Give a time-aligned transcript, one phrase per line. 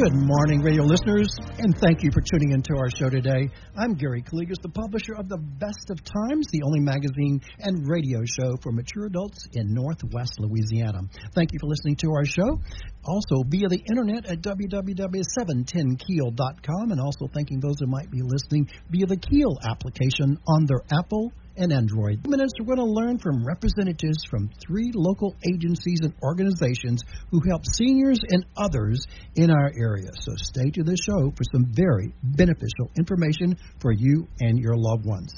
[0.00, 1.28] Good morning, radio listeners,
[1.58, 3.50] and thank you for tuning into our show today.
[3.76, 8.20] I'm Gary Calligas, the publisher of The Best of Times, the only magazine and radio
[8.24, 11.02] show for mature adults in Northwest Louisiana.
[11.34, 12.58] Thank you for listening to our show.
[13.04, 19.04] Also, via the internet at www.710keel.com, and also thanking those who might be listening via
[19.04, 22.26] the Keel application on their Apple and Android.
[22.26, 27.62] Minutes, we're going to learn from representatives from three local agencies and organizations who help
[27.66, 30.10] seniors and others in our area.
[30.20, 35.04] So stay to the show for some very beneficial information for you and your loved
[35.04, 35.32] ones.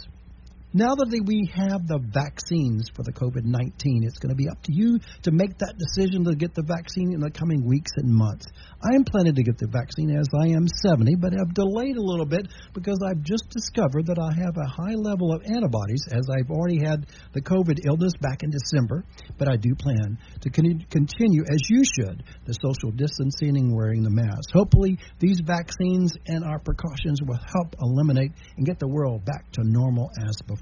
[0.72, 4.56] Now that we have the vaccines for the COVID 19, it's going to be up
[4.64, 4.96] to you
[5.28, 8.48] to make that decision to get the vaccine in the coming weeks and months.
[8.80, 12.08] I am planning to get the vaccine as I am 70, but have delayed a
[12.08, 16.24] little bit because I've just discovered that I have a high level of antibodies as
[16.32, 17.04] I've already had
[17.36, 19.04] the COVID illness back in December.
[19.36, 24.08] But I do plan to continue, as you should, the social distancing and wearing the
[24.08, 24.48] mask.
[24.56, 29.68] Hopefully, these vaccines and our precautions will help eliminate and get the world back to
[29.68, 30.61] normal as before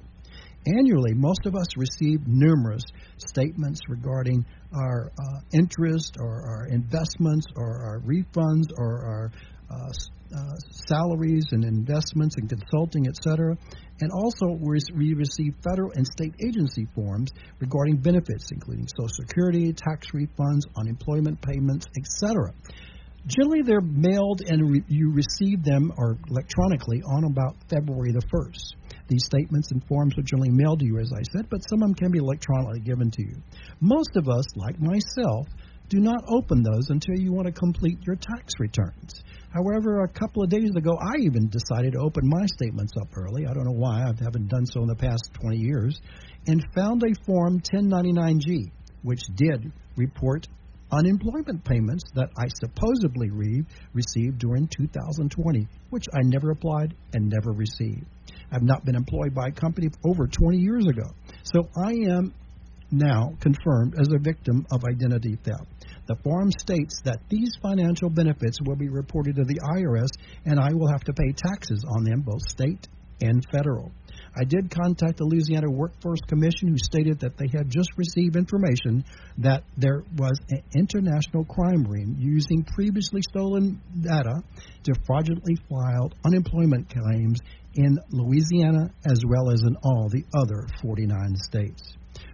[0.67, 2.83] Annually, most of us receive numerous
[3.17, 9.31] statements regarding our uh, interest or our investments or our refunds or our
[9.71, 9.89] uh,
[10.33, 10.55] uh,
[10.87, 13.57] salaries and investments and consulting, etc.
[14.01, 20.07] And also, we receive federal and state agency forms regarding benefits, including Social Security, tax
[20.13, 22.53] refunds, unemployment payments, etc.
[23.27, 28.80] Generally, they're mailed and re- you receive them or electronically on about February the 1st.
[29.11, 31.89] These statements and forms are generally mailed to you, as I said, but some of
[31.89, 33.35] them can be electronically given to you.
[33.81, 35.47] Most of us, like myself,
[35.89, 39.21] do not open those until you want to complete your tax returns.
[39.49, 43.45] However, a couple of days ago, I even decided to open my statements up early.
[43.45, 45.99] I don't know why, I haven't done so in the past 20 years,
[46.47, 50.47] and found a Form 1099G, which did report
[50.89, 57.51] unemployment payments that I supposedly re- received during 2020, which I never applied and never
[57.51, 58.05] received.
[58.51, 61.09] I've not been employed by a company over 20 years ago.
[61.43, 62.33] So I am
[62.91, 65.65] now confirmed as a victim of identity theft.
[66.07, 70.09] The form states that these financial benefits will be reported to the IRS
[70.45, 72.87] and I will have to pay taxes on them, both state
[73.21, 73.91] and federal.
[74.35, 79.03] I did contact the Louisiana Workforce Commission, who stated that they had just received information
[79.39, 84.41] that there was an international crime ring using previously stolen data
[84.83, 87.39] to fraudulently file unemployment claims
[87.75, 91.93] in Louisiana as well as in all the other 49 states.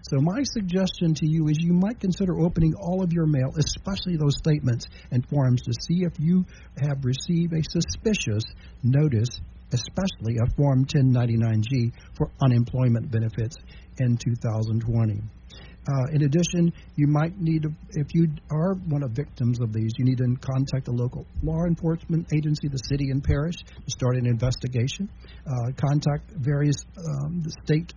[0.10, 4.18] So, my suggestion to you is you might consider opening all of your mail, especially
[4.18, 6.46] those statements and forms, to see if you
[6.78, 8.44] have received a suspicious
[8.84, 9.42] notice
[9.72, 13.56] especially a Form 1099G for unemployment benefits
[14.00, 15.22] in 2020.
[15.88, 19.92] Uh, in addition, you might need, to, if you are one of victims of these,
[19.98, 24.18] you need to contact the local law enforcement agency, the city and parish, to start
[24.18, 25.10] an investigation.
[25.46, 27.94] Uh, contact various um, the state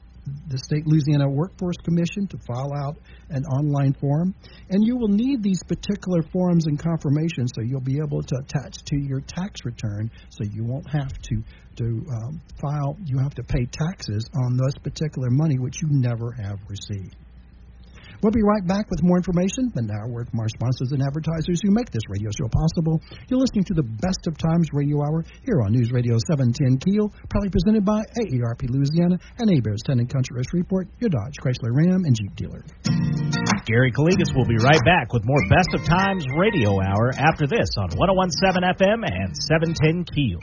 [0.49, 2.97] the State Louisiana Workforce Commission to file out
[3.31, 4.35] an online form.
[4.69, 8.82] And you will need these particular forms and confirmations so you'll be able to attach
[8.87, 11.43] to your tax return so you won't have to,
[11.77, 16.33] to um, file, you have to pay taxes on this particular money which you never
[16.33, 17.17] have received.
[18.22, 21.00] We'll be right back with more information, but now a word from our sponsors and
[21.00, 23.00] advertisers who make this radio show possible.
[23.32, 27.08] You're listening to the Best of Times Radio Hour here on News Radio 710 Keel,
[27.32, 32.05] proudly presented by AARP Louisiana and Hebert's Town and Country Report, your Dodge, Chrysler, Ram,
[32.05, 32.61] and Jeep dealer.
[33.64, 37.73] Gary Calligas will be right back with more Best of Times Radio Hour after this
[37.81, 40.40] on 1017 FM and 710 Keel.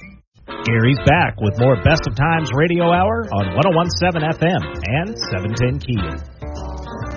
[0.65, 6.46] Gary's back with more Best of Times Radio Hour on 1017 FM and 710 Keel.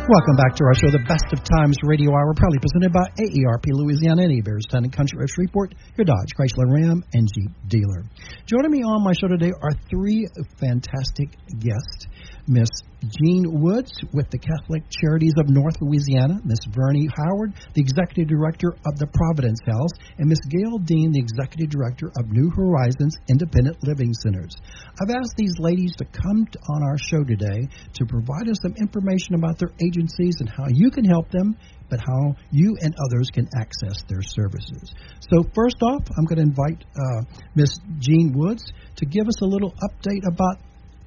[0.09, 3.69] Welcome back to our show, the Best of Times Radio Hour, proudly presented by AARP
[3.69, 8.03] Louisiana and Hebert's Town and Country Road Shreveport, your Dodge, Chrysler, Ram, and Jeep dealer.
[8.47, 10.27] Joining me on my show today are three
[10.59, 12.09] fantastic guests.
[12.51, 12.69] Miss
[12.99, 18.75] Jean Woods with the Catholic Charities of North Louisiana, Miss Verni Howard, the Executive Director
[18.75, 23.79] of the Providence House, and Miss Gale Dean, the Executive Director of New Horizons Independent
[23.87, 24.51] Living Centers.
[24.99, 26.45] I've asked these ladies to come
[26.75, 30.91] on our show today to provide us some information about their agencies and how you
[30.91, 31.55] can help them
[31.89, 34.95] but how you and others can access their services.
[35.31, 37.23] So, first off, I'm going to invite uh,
[37.55, 38.65] Miss Jean Woods
[38.97, 40.59] to give us a little update about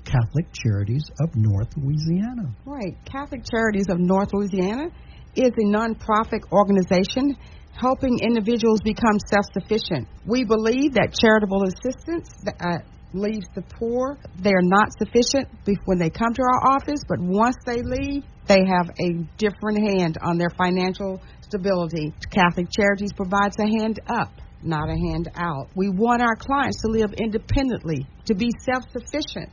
[0.05, 2.53] Catholic Charities of North Louisiana.
[2.65, 2.95] Right.
[3.05, 4.89] Catholic Charities of North Louisiana
[5.35, 7.35] is a nonprofit organization
[7.73, 10.07] helping individuals become self sufficient.
[10.25, 12.77] We believe that charitable assistance uh,
[13.13, 14.17] leaves the poor.
[14.39, 15.47] They're not sufficient
[15.85, 20.17] when they come to our office, but once they leave, they have a different hand
[20.21, 22.13] on their financial stability.
[22.29, 24.31] Catholic Charities provides a hand up
[24.65, 25.67] not a hand out.
[25.75, 29.51] We want our clients to live independently, to be self sufficient,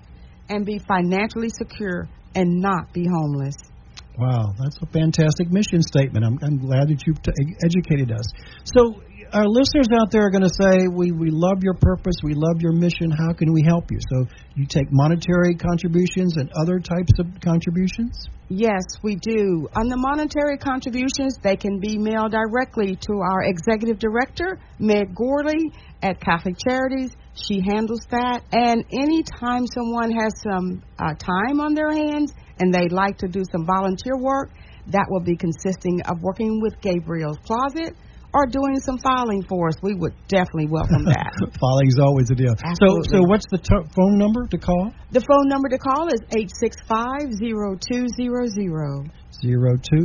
[0.51, 3.57] and be financially secure and not be homeless.
[4.19, 6.27] Wow, that's a fantastic mission statement.
[6.27, 7.33] I'm, I'm glad that you've t-
[7.65, 8.27] educated us.
[8.65, 9.01] So,
[9.33, 12.61] our listeners out there are going to say, we, we love your purpose, we love
[12.61, 13.99] your mission, how can we help you?
[14.11, 14.27] So,
[14.57, 18.29] you take monetary contributions and other types of contributions?
[18.49, 19.69] Yes, we do.
[19.77, 25.73] On the monetary contributions, they can be mailed directly to our executive director, Meg Goorley,
[26.03, 27.13] at Catholic Charities.
[27.35, 28.43] She handles that.
[28.53, 33.43] And anytime someone has some uh, time on their hands and they'd like to do
[33.53, 34.51] some volunteer work,
[34.89, 37.95] that will be consisting of working with Gabriel's Closet
[38.33, 39.75] or doing some filing for us.
[39.83, 41.35] We would definitely welcome that.
[41.61, 42.55] filing is always a deal.
[42.55, 43.09] Absolutely.
[43.11, 44.93] So, so what's the t- phone number to call?
[45.11, 49.05] The phone number to call is eight six five zero two zero zero.
[49.43, 49.85] 0200.
[49.85, 49.97] So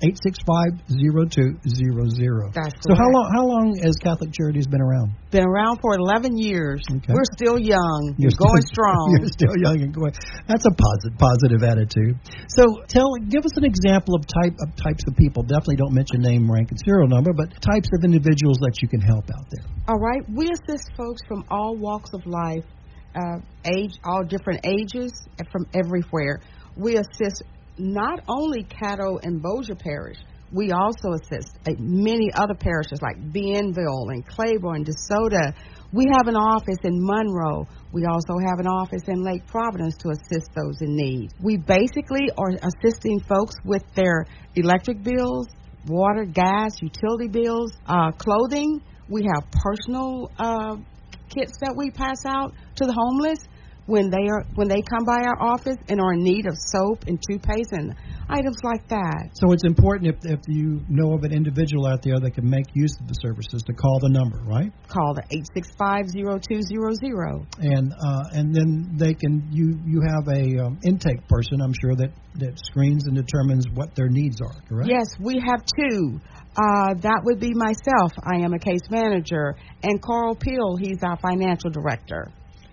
[0.00, 2.52] 865-0200.
[2.52, 5.12] That's so how long how long has Catholic Charities been around?
[5.30, 6.82] Been around for 11 years.
[6.90, 7.12] Okay.
[7.12, 8.14] We're still young.
[8.18, 9.16] You're going still, strong.
[9.20, 10.12] You're still young and going.
[10.48, 12.18] That's a positive positive attitude.
[12.48, 15.42] So tell give us an example of type of types of people.
[15.42, 19.00] Definitely don't mention name, rank, and serial number, but types of individuals that you can
[19.00, 19.64] help out there.
[19.88, 20.22] All right.
[20.28, 22.64] We assist folks from all walks of life,
[23.14, 25.12] uh, age, all different ages,
[25.50, 26.40] from everywhere.
[26.76, 27.42] We assist
[27.78, 30.18] not only Caddo and Bossier Parish,
[30.52, 35.54] we also assist many other parishes like Bienville and Claiborne, DeSoto.
[35.92, 37.66] We have an office in Monroe.
[37.90, 41.30] We also have an office in Lake Providence to assist those in need.
[41.42, 45.48] We basically are assisting folks with their electric bills,
[45.86, 48.82] water, gas, utility bills, uh, clothing.
[49.08, 50.76] We have personal uh,
[51.34, 53.38] kits that we pass out to the homeless
[53.86, 57.04] when they are when they come by our office and are in need of soap
[57.06, 57.94] and toothpaste and
[58.28, 59.30] items like that.
[59.34, 62.66] So it's important if if you know of an individual out there that can make
[62.74, 64.72] use of the services to call the number, right?
[64.88, 67.44] Call the eight six five zero two zero zero.
[67.58, 71.94] And uh, and then they can you you have a um, intake person, I'm sure
[71.96, 74.88] that that screens and determines what their needs are, correct?
[74.88, 76.20] Yes, we have two.
[76.56, 78.12] Uh, that would be myself.
[78.22, 80.76] I am a case manager, and Carl Peel.
[80.78, 82.30] He's our financial director.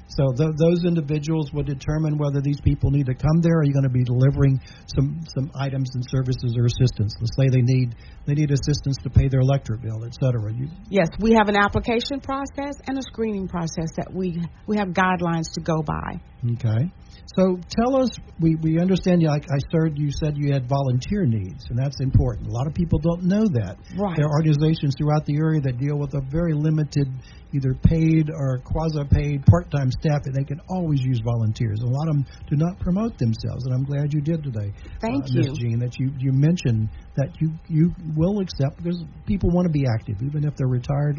[0.10, 3.58] So th- those individuals will determine whether these people need to come there.
[3.58, 4.60] Or are you going to be delivering
[4.96, 7.14] some some items and services or assistance?
[7.22, 10.52] Let's say they need they need assistance to pay their electric bill, et cetera.
[10.54, 14.90] You, yes, we have an application process and a screening process that we we have
[14.90, 16.20] guidelines to go by.
[16.58, 16.92] Okay.
[17.36, 19.28] So tell us, we, we understand, you.
[19.28, 22.48] like I started, you said you had volunteer needs, and that's important.
[22.48, 23.78] A lot of people don't know that.
[23.96, 24.18] Right.
[24.18, 27.08] There are organizations throughout the area that deal with a very limited,
[27.54, 31.80] either paid or quasi-paid part-time staff, and they can always use volunteers.
[31.82, 34.74] A lot of them do not promote themselves, and I'm glad you did today.
[35.02, 35.42] Thank uh, you.
[35.42, 35.58] Ms.
[35.58, 39.86] Jean, that you, you mentioned that you, you will accept, because people want to be
[39.88, 41.18] active, even if they're retired.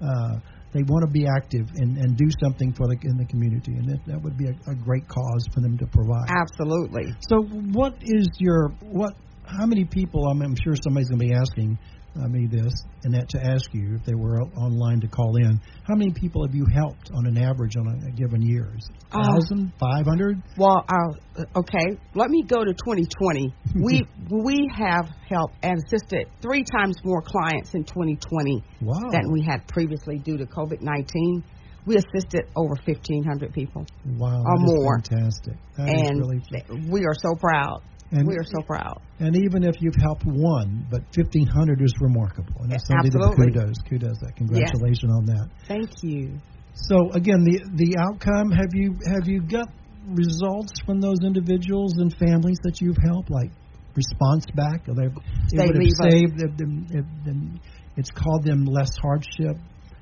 [0.00, 0.40] Uh,
[0.72, 3.88] they want to be active and, and do something for the in the community, and
[3.88, 6.30] that, that would be a, a great cause for them to provide.
[6.30, 7.12] Absolutely.
[7.28, 9.14] So, what is your what?
[9.44, 10.28] How many people?
[10.28, 11.76] I'm, I'm sure somebody's going to be asking
[12.16, 12.72] uh, me this,
[13.04, 15.60] and that to ask you if they were online to call in.
[15.84, 18.72] How many people have you helped on an average on a, a given year?
[18.76, 20.42] Is it Uh, thousand, five hundred?
[20.56, 21.98] Well, uh, okay.
[22.14, 23.54] Let me go to 2020.
[23.84, 28.98] we we have helped and assisted three times more clients in 2020 Wow.
[29.12, 31.44] than we had previously due to COVID 19.
[31.86, 33.86] We assisted over 1,500 people,
[34.18, 34.42] Wow.
[34.44, 35.00] or that is more.
[35.08, 35.54] Fantastic.
[35.76, 37.80] That and really we are so proud.
[38.12, 39.00] And- we are so proud.
[39.20, 42.62] And even if you've helped one, but 1,500 is remarkable.
[42.62, 43.52] And that's something Absolutely.
[43.52, 43.78] that kudos.
[43.88, 44.18] Kudos.
[44.20, 44.36] That.
[44.36, 45.46] Congratulations on that.
[45.68, 46.38] Thank you.
[46.74, 49.68] So again, the the outcome have you have you got
[50.06, 53.50] results from those individuals and families that you've helped, like
[53.94, 54.88] response back?
[54.88, 55.08] Are they
[55.54, 56.86] They able to leave us- save them,
[57.24, 57.60] them-
[57.96, 59.56] It's called them less hardship,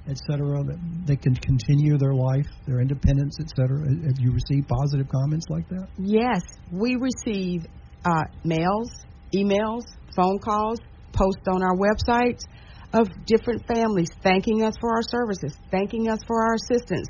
[0.07, 0.63] et cetera.
[0.63, 3.81] That they can continue their life, their independence, et cetera.
[3.89, 5.89] Have you received positive comments like that?
[5.99, 7.67] Yes, we receive
[8.09, 8.91] uh, mails,
[9.35, 9.83] emails,
[10.17, 10.79] phone calls,
[11.13, 12.41] posts on our websites
[12.93, 17.09] of different families thanking us for our services, thanking us for our assistance.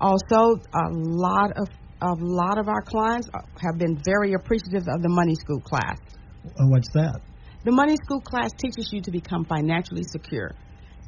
[0.00, 1.68] Also, a lot of
[2.00, 3.28] a lot of our clients
[3.60, 5.96] have been very appreciative of the money school class.
[6.58, 7.20] What's that?
[7.64, 10.50] The money school class teaches you to become financially secure,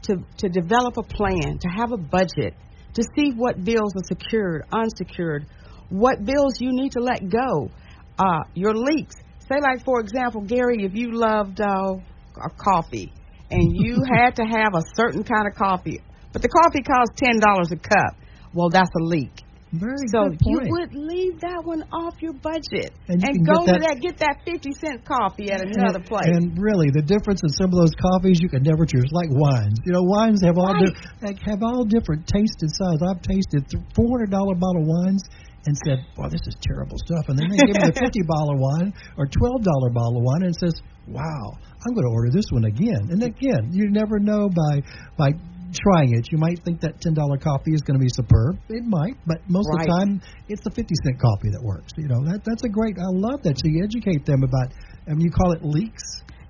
[0.02, 2.54] to to develop a plan, to have a budget,
[2.94, 5.46] to see what bills are secured, unsecured,
[5.88, 7.70] what bills you need to let go,
[8.18, 9.16] uh, your leaks.
[9.48, 11.96] Say, like for example, Gary, if you loved uh,
[12.36, 13.12] a coffee
[13.50, 16.00] and you had to have a certain kind of coffee,
[16.32, 18.16] but the coffee costs ten dollars a cup,
[18.54, 19.44] well, that's a leak.
[19.74, 23.74] Very So you would leave that one off your budget And you can go to
[23.82, 26.30] that- get that fifty cent coffee at another and, place.
[26.30, 29.74] And really, the difference in some of those coffees you can never choose, like wines.
[29.84, 30.94] You know, wines have all Right.
[31.20, 33.02] di- have all different tastes and size.
[33.02, 33.66] I've tasted
[33.98, 35.26] four hundred dollar bottle wines
[35.66, 38.56] and said, "Well, this is terrible stuff," and then they give me a fifty dollar
[38.56, 40.74] wine or twelve dollar bottle of wine and says,
[41.08, 44.82] "Wow, I'm going to order this one again." And again, you never know by
[45.16, 45.30] by
[45.74, 46.30] trying it.
[46.30, 48.58] You might think that ten dollar coffee is going to be superb.
[48.68, 51.92] It might, but most of the time, it's the fifty cent coffee that works.
[51.96, 52.96] You know, that that's a great.
[52.98, 53.58] I love that.
[53.58, 54.72] So you educate them about.
[55.08, 56.02] I mean, you call it leaks.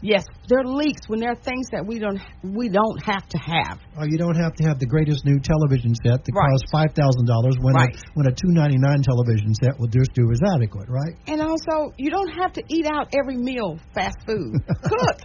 [0.04, 3.38] Yes, there are leaks when there are things that we don't we don't have to
[3.40, 3.80] have.
[3.96, 6.44] Oh, you don't have to have the greatest new television set that Right.
[6.52, 7.88] costs five thousand dollars when Right.
[7.96, 11.16] a when a two ninety nine television set will just do is adequate, right?
[11.26, 14.61] And also, you don't have to eat out every meal fast food.
[14.84, 15.18] Cook.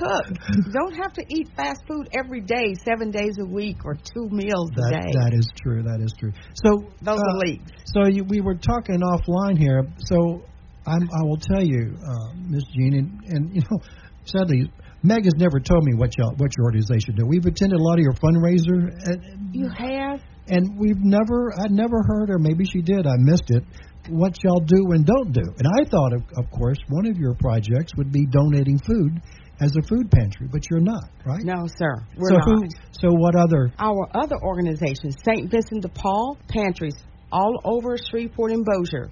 [0.00, 0.26] Cook.
[0.56, 4.28] You don't have to eat fast food every day, 7 days a week or two
[4.30, 5.10] meals a day.
[5.20, 5.82] that is true.
[5.82, 6.32] That is true.
[6.64, 6.70] So
[7.02, 7.72] Those uh, are leaks.
[7.92, 9.82] So you, we were talking offline here.
[9.98, 10.44] So
[10.88, 13.78] I'm, I will tell you, uh, Miss Jean, and, and you know,
[14.24, 17.26] sadly, Meg has never told me what y'all what your organization do.
[17.26, 22.02] We've attended a lot of your fundraiser, and, You have and we've never I'd never
[22.06, 23.62] heard, or maybe she did, I missed it.
[24.08, 27.34] What y'all do and don't do, and I thought, of, of course, one of your
[27.34, 29.20] projects would be donating food
[29.60, 31.42] as a food pantry, but you're not, right?
[31.42, 31.92] No, sir.
[32.16, 32.44] We're so not.
[32.46, 32.68] who?
[32.92, 33.72] So what other?
[33.78, 35.50] Our other organizations, St.
[35.50, 36.94] Vincent de Paul pantries
[37.30, 39.10] all over Shreveport and Bossier,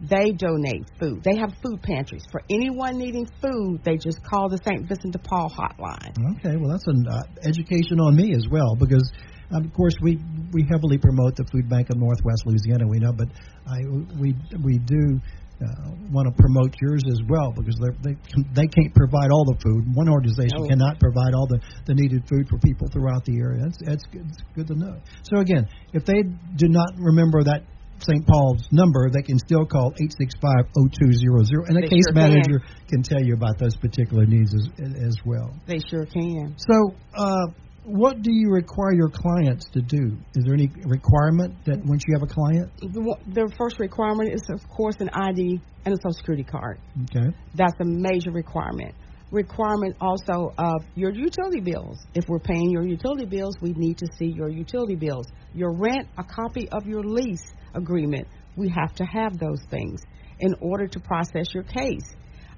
[0.00, 1.24] they donate food.
[1.24, 2.22] They have food pantries.
[2.30, 4.86] For anyone needing food, they just call the St.
[4.86, 6.14] Vincent de Paul hotline.
[6.38, 9.10] Okay, well that's an uh, education on me as well because,
[9.50, 10.18] um, of course, we
[10.52, 12.86] we heavily promote the food bank of Northwest Louisiana.
[12.86, 13.28] We know, but
[13.66, 13.78] I
[14.20, 15.20] we we do.
[15.58, 18.14] Uh, want to promote yours as well because they
[18.54, 19.90] they can't provide all the food.
[19.92, 20.68] One organization No.
[20.68, 23.66] cannot provide all the, the needed food for people throughout the area.
[23.66, 24.94] That's that's good, it's good to know.
[25.24, 26.22] So again, if they
[26.54, 27.66] do not remember that
[28.00, 28.26] St.
[28.26, 33.22] Paul's number, they can still call 865-0200, and a They case sure manager can tell
[33.22, 34.68] you about those particular needs as
[35.06, 35.54] as well.
[35.66, 36.54] They sure can.
[36.58, 37.46] So, uh,
[37.84, 40.16] what do you require your clients to do?
[40.34, 42.70] Is there any requirement that once you have a client?
[42.80, 46.78] The The first requirement is, of course, an ID and a Social Security card.
[47.04, 47.34] Okay.
[47.54, 48.94] That's a major requirement.
[49.30, 51.98] Requirement also of your utility bills.
[52.14, 55.26] If we're paying your utility bills, we need to see your utility bills.
[55.54, 58.26] Your rent, a copy of your lease agreement.
[58.56, 60.02] We have to have those things
[60.40, 62.14] in order to process your case.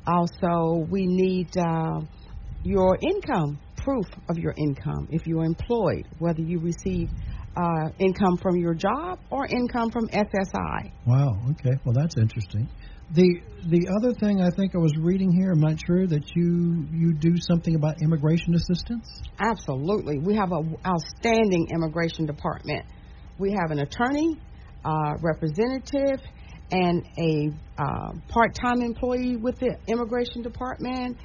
[0.07, 2.01] Also, we need uh,
[2.63, 7.09] your income, proof of your income if you're employed, whether you receive
[7.57, 10.93] uh, income from your job or income from SSI.
[11.07, 11.31] Wow.
[11.51, 11.77] Okay.
[11.85, 12.69] Well, that's interesting.
[13.13, 16.87] The the other thing I think I was reading here, I'm not sure that you
[16.93, 19.05] you do something about immigration assistance.
[19.41, 20.19] Absolutely.
[20.21, 22.87] We have an outstanding immigration department.
[23.39, 24.39] We have an attorney,
[24.85, 26.21] uh, representative,
[26.73, 31.17] and a uh, part time employee with the immigration department.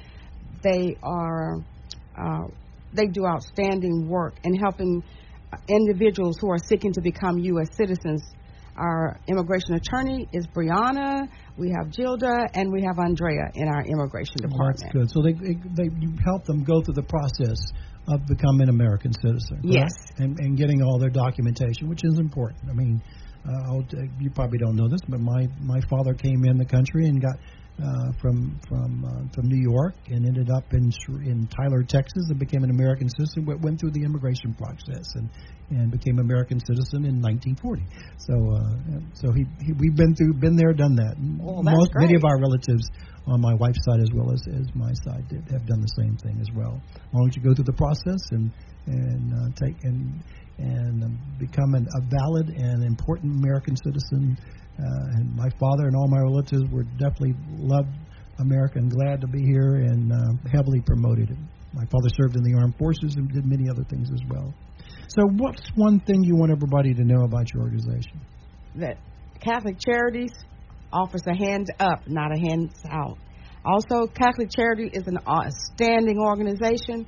[0.62, 1.56] They are
[2.18, 2.48] uh,
[2.92, 5.02] they do outstanding work in helping
[5.68, 7.68] individuals who are seeking to become U.S.
[7.76, 8.22] citizens.
[8.76, 11.28] Our immigration attorney is Brianna.
[11.56, 15.10] We have Gilda, and we have Andrea in our immigration Well, that's good.
[15.10, 17.56] So they, they they you help them go through the process
[18.08, 19.62] of becoming an American citizen.
[19.62, 19.64] correct?
[19.64, 19.92] Yes.
[20.18, 22.68] And and getting all their documentation, which is important.
[22.68, 23.02] I mean,
[23.48, 26.64] uh, I'll, uh, you probably don't know this, but my my father came in the
[26.64, 27.36] country and got
[27.76, 30.90] uh, from from uh, from New York and ended up in
[31.24, 33.44] in Tyler, Texas, and became an American citizen.
[33.44, 35.28] Went through the immigration process and
[35.70, 37.84] and became American citizen in 1940.
[38.18, 41.16] So uh, so he, he we've been through been there, done that.
[41.20, 42.08] Well, Most, great.
[42.08, 42.88] Many of our relatives
[43.26, 46.16] on my wife's side as well as, as my side did, have done the same
[46.16, 46.80] thing as well.
[46.94, 48.50] As long as you go through the process and
[48.86, 50.22] and uh, take and
[50.58, 54.36] and um, become an, a valid and important American citizen.
[54.78, 57.88] Uh, and my father and all my relatives were definitely loved
[58.40, 60.16] America and glad to be here and uh,
[60.52, 61.38] heavily promoted it.
[61.72, 64.52] My father served in the armed forces and did many other things as well.
[65.08, 68.20] So, what's one thing you want everybody to know about your organization?
[68.76, 68.98] That
[69.40, 70.32] Catholic Charities
[70.92, 73.18] offers a hand up, not a hands out.
[73.64, 77.06] Also, Catholic Charity is an outstanding organization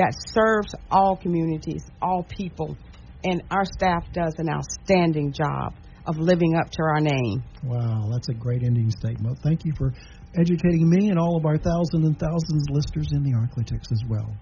[0.00, 2.74] that serves all communities, all people,
[3.22, 5.74] and our staff does an outstanding job
[6.06, 7.44] of living up to our name.
[7.62, 9.38] Wow, that's a great ending statement.
[9.42, 9.92] Thank you for
[10.40, 14.02] educating me and all of our thousands and thousands of listeners in the Arklatex as
[14.08, 14.34] well.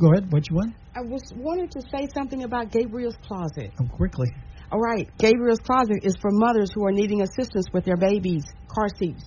[0.00, 0.32] Go ahead.
[0.32, 0.74] What you want?
[0.96, 3.70] I was wanted to say something about Gabriel's Closet.
[3.80, 4.28] Oh, quickly.
[4.72, 8.88] All right, Gabriel's Closet is for mothers who are needing assistance with their babies, car
[8.98, 9.22] seats,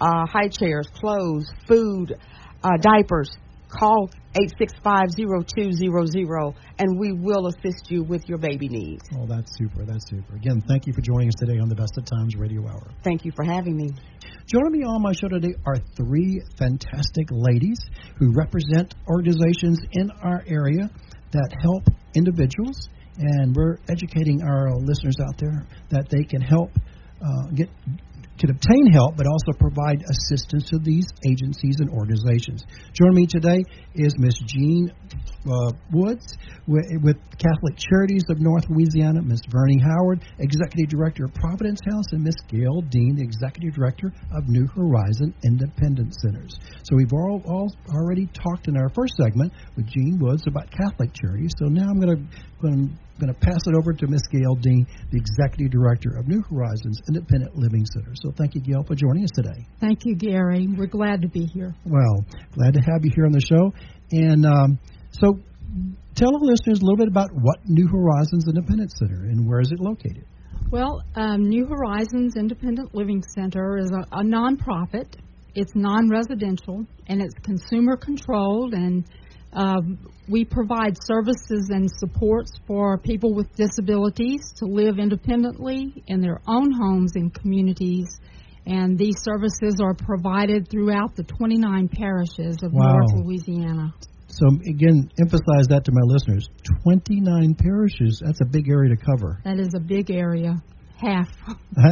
[0.00, 2.14] uh, high chairs, clothes, food,
[2.62, 3.30] uh, diapers.
[3.78, 9.04] Call 865-0200 and we will assist you with your baby needs.
[9.16, 9.84] Oh, that's super.
[9.84, 10.36] That's super.
[10.36, 12.90] Again, thank you for joining us today on the Best of Times Radio Hour.
[13.02, 13.90] Thank you for having me.
[14.46, 17.78] Joining me on my show today are three fantastic ladies
[18.18, 20.90] who represent organizations in our area
[21.32, 22.88] that help individuals,
[23.18, 26.70] and we're educating our listeners out there that they can help
[27.24, 27.68] uh, get
[28.38, 32.64] can obtain help, but also provide assistance to these agencies and organizations.
[32.92, 33.62] Joining me today
[33.94, 34.34] is Ms.
[34.46, 34.90] Jean
[35.46, 36.36] uh, Woods
[36.66, 39.42] with, with, Catholic Charities of North Louisiana, Ms.
[39.50, 42.36] Verni Howard, Executive Director of Providence House, and Ms.
[42.48, 46.56] Gale Dean, Executive Director of New Horizon Independent Centers.
[46.84, 51.12] So we've all, all already talked in our first segment with Jean Woods about Catholic
[51.12, 51.52] Charities.
[51.58, 52.22] So now I'm going to
[52.72, 56.42] to going to pass it over to Miss Gale Dean, the Executive Director of New
[56.50, 58.12] Horizons Independent Living Center.
[58.20, 59.66] So thank you, Gale, for joining us today.
[59.80, 60.66] Thank you, Gary.
[60.66, 61.74] We're glad to be here.
[61.84, 63.72] Well, glad to have you here on the show.
[64.10, 64.78] And um,
[65.12, 65.38] so
[66.14, 69.70] tell the listeners a little bit about what New Horizons Independent Center and where is
[69.70, 70.26] it located?
[70.70, 75.14] Well, um, New Horizons Independent Living Center is a, a nonprofit.
[75.54, 79.04] It's non-residential and it's consumer controlled and
[79.54, 86.40] um, we provide services and supports for people with disabilities to live independently in their
[86.46, 88.08] own homes and communities.
[88.66, 92.94] And these services are provided throughout the 29 parishes of wow.
[92.94, 93.94] North Louisiana.
[94.28, 96.48] So, again, emphasize that to my listeners
[96.82, 99.38] 29 parishes, that's a big area to cover.
[99.44, 100.56] That is a big area.
[101.00, 101.28] Half.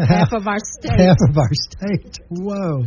[0.08, 0.98] half of our state.
[0.98, 2.18] Half of our state.
[2.30, 2.84] Whoa.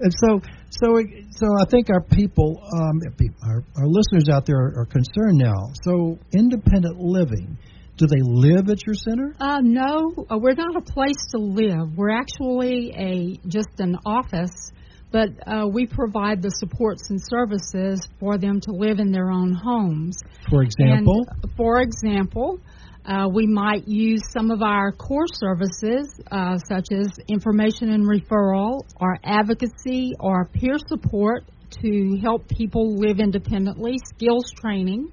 [0.00, 3.00] And so, so, so I think our people, um,
[3.48, 5.72] our, our listeners out there are, are concerned now.
[5.84, 7.58] So, independent living.
[7.96, 9.34] Do they live at your center?
[9.40, 11.96] Uh, no, uh, we're not a place to live.
[11.96, 14.70] We're actually a just an office,
[15.10, 19.52] but uh, we provide the supports and services for them to live in their own
[19.52, 20.16] homes.
[20.48, 22.60] For example, and, for example,
[23.08, 28.82] uh, we might use some of our core services, uh, such as information and referral,
[29.00, 31.44] or advocacy, or peer support
[31.82, 35.10] to help people live independently, skills training.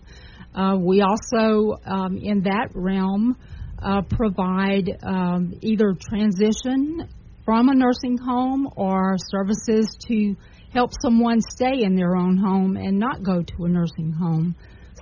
[0.54, 3.38] Uh, we also, um, in that realm,
[3.82, 7.08] uh, provide um, either transition
[7.46, 10.36] from a nursing home or services to
[10.74, 14.54] help someone stay in their own home and not go to a nursing home.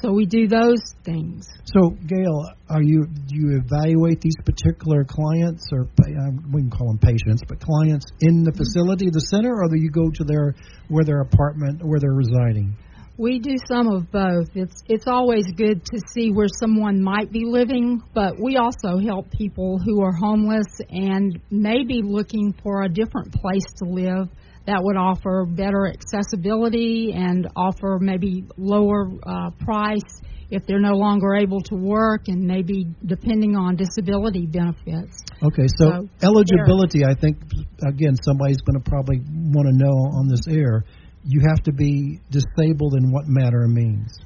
[0.03, 1.47] So we do those things.
[1.63, 6.87] So, Gale, are you do you evaluate these particular clients, or uh, we can call
[6.87, 10.55] them patients, but clients in the facility, the center, or do you go to their
[10.89, 12.75] where their apartment, where they're residing?
[13.17, 14.49] We do some of both.
[14.55, 19.31] It's it's always good to see where someone might be living, but we also help
[19.31, 24.27] people who are homeless and may be looking for a different place to live
[24.65, 31.35] that would offer better accessibility and offer maybe lower uh, price if they're no longer
[31.35, 35.17] able to work and maybe depending on disability benefits.
[35.41, 37.37] Okay, so, so eligibility, I think,
[37.85, 40.85] again, somebody's going to probably want to know on this air.
[41.25, 44.19] You have to be disabled in what manner means?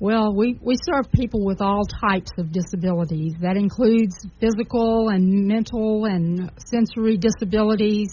[0.00, 3.34] Well, we, we serve people with all types of disabilities.
[3.40, 8.08] That includes physical and mental and sensory disabilities.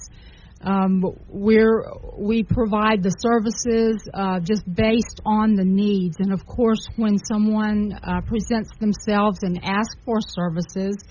[0.63, 1.83] Um, we're,
[2.17, 6.17] we provide the services uh, just based on the needs.
[6.19, 11.03] And of course, when someone uh, presents themselves and asks for services,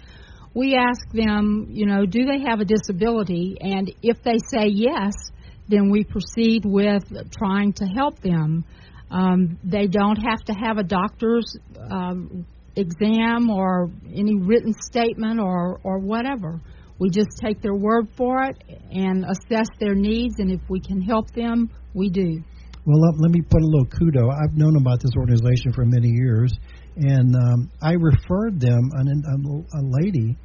[0.55, 3.57] we ask them, you know, do they have a disability?
[3.61, 5.15] And if they say yes,
[5.69, 7.05] then we proceed with
[7.37, 8.65] trying to help them.
[9.11, 11.57] Um, they don't have to have a doctor's
[11.91, 16.61] um, exam or any written statement or, or whatever.
[17.01, 21.01] We just take their word for it and assess their needs, and if we can
[21.01, 22.45] help them, we do.
[22.85, 24.31] Well, let, me put a little kudo.
[24.31, 26.53] I've known about this organization for many years,
[26.97, 30.37] and um, I referred them an, a, a lady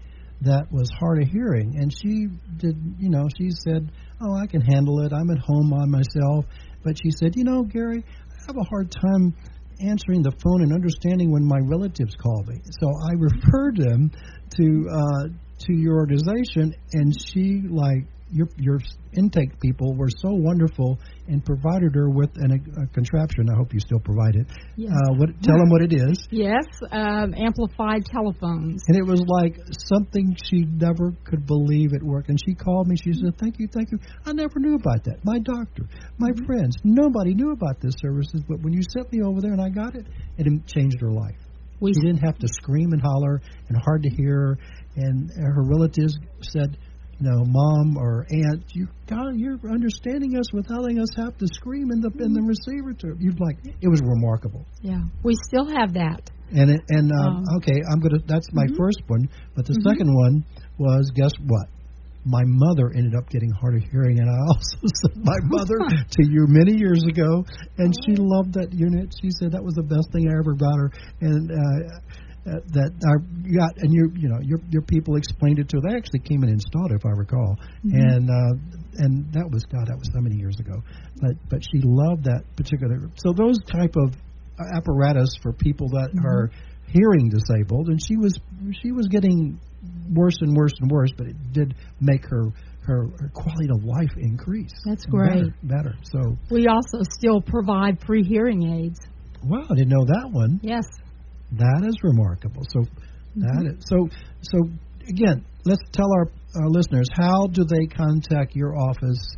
[0.41, 2.75] that was hard of hearing, and she did.
[2.99, 3.91] You know, she said,
[4.21, 5.11] "Oh, I can handle it.
[5.11, 6.45] I'm at home on myself."
[6.83, 9.35] But she said, "You know, Gary, I have a hard time
[9.81, 12.61] answering the phone and understanding when my relatives call me.
[12.79, 14.11] So I referred them
[14.57, 15.27] to uh,
[15.67, 18.79] to your organization, and she like your your
[19.13, 23.47] intake people were so wonderful and provided her with an, a, a contraption.
[23.49, 24.47] I hope you still provide it.
[24.75, 24.91] Yes.
[24.91, 26.27] Uh, what, tell them what it is.
[26.31, 28.83] Yes, um, amplified telephones.
[28.87, 29.55] And it was like
[29.93, 32.29] something she never could believe it worked.
[32.29, 32.95] And she called me.
[32.97, 33.99] She said, "Thank you, thank you.
[34.25, 35.23] I never knew about that.
[35.23, 35.83] My doctor,
[36.17, 36.45] my Mm-hmm.
[36.45, 38.41] friends, nobody knew about this services.
[38.49, 40.05] But when you sent me over there and I got it,
[40.37, 41.37] it changed her life.
[41.79, 44.57] We She didn't have to scream and holler and hard to hear.
[44.95, 46.77] And her relatives said,
[47.19, 51.47] you know, mom or aunt, you God, you're understanding us without letting us have to
[51.53, 52.93] scream in the in the receiver.
[52.93, 54.65] To you'd like it was remarkable.
[54.81, 56.29] yeah, we still have that.
[56.51, 58.19] And it, and um, Um, okay, I'm gonna.
[58.27, 58.77] That's my mhm.
[58.77, 59.29] first one.
[59.55, 59.89] But the Mhm.
[59.89, 60.43] second one
[60.77, 61.67] was guess what?
[62.27, 65.77] My mother ended up getting hard of hearing, and I also sent my mother
[66.09, 67.45] to you many years ago,
[67.77, 69.13] and she loved that unit.
[69.21, 71.99] She said that was the best thing I ever got her, and uh,
[72.47, 73.13] uh, that I
[73.57, 73.73] got.
[73.77, 75.89] And you, you know, your your people explained it to her.
[75.89, 78.53] They actually came and installed it, if I recall, and uh,
[79.03, 80.81] and that was God, that was so many years ago.
[81.21, 83.09] But but she loved that particular.
[83.17, 84.15] So those type of
[84.77, 86.49] apparatus for people that are
[86.87, 88.39] hearing disabled, and she was
[88.81, 89.59] she was getting
[90.13, 92.49] worse and worse and worse, but it did make her
[92.85, 94.71] her, her quality of life increase.
[94.85, 95.53] That's Better, great.
[95.63, 95.95] better.
[96.03, 98.99] So We also still provide free hearing aids.
[99.43, 100.59] wow, I didn't know that one.
[100.61, 100.85] Yes.
[101.51, 102.63] That is remarkable.
[102.69, 102.85] So
[103.37, 104.09] that is so
[104.41, 104.69] so
[105.07, 105.45] again.
[105.65, 106.29] Let's tell our,
[106.61, 109.35] our listeners how do they contact your office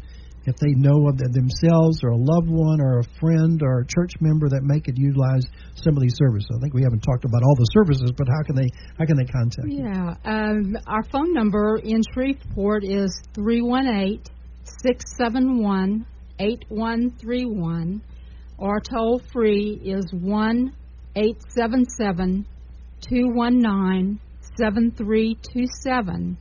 [0.47, 4.13] if they know of themselves or a loved one or a friend or a church
[4.21, 5.43] member that may could utilize
[5.75, 6.49] some of these services.
[6.55, 9.17] I think we haven't talked about all the services, but how can they how can
[9.17, 9.83] they contact you?
[9.83, 10.15] Yeah.
[10.23, 14.29] Um, our phone number in Shreveport is three one eight
[14.81, 16.05] six seven one
[16.39, 18.01] eight one three one.
[18.57, 20.73] Our toll free is one
[21.17, 22.45] eight seven seven
[23.01, 24.19] two one nine
[24.57, 26.37] seven three two seven.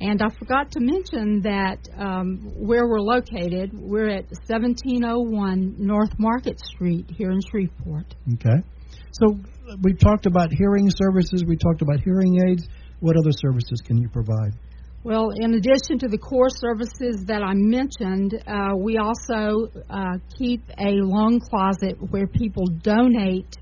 [0.00, 6.58] And I forgot to mention that um, where we're located, we're at 1701 North Market
[6.58, 8.14] Street here in Shreveport.
[8.34, 8.60] Okay.
[9.12, 9.38] So
[9.82, 11.44] we talked about hearing services.
[11.46, 12.66] We talked about hearing aids.
[13.00, 14.52] What other services can you provide?
[15.04, 20.62] Well, in addition to the core services that I mentioned, uh, we also uh, keep
[20.78, 23.54] a loan closet where people donate